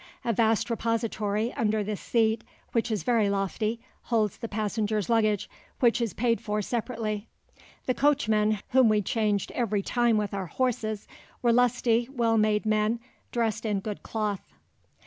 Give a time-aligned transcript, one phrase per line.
[0.25, 5.47] A vast repository, under this seat, which is very lofty, holds the passengers' luggage,
[5.79, 7.27] which is paid for separately.
[7.85, 11.07] The coachmen, whom we changed every time with our horses,
[11.43, 12.99] were lusty, well made men,
[13.31, 14.41] dressed in good cloth."